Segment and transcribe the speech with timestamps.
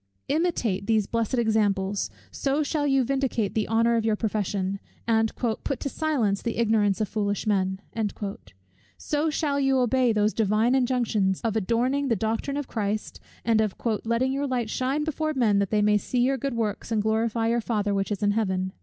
[0.29, 5.79] Imitate these blessed examples: so shall you vindicate the honour of your profession, and "put
[5.79, 7.79] to silence the ignorance of foolish men:"
[8.97, 13.75] so shall you obey those Divine injunctions of adorning the doctrine of Christ, and of
[14.03, 17.49] "letting your light shine before men, that they may see your good works, and glorify
[17.49, 18.73] your Father which is in heaven."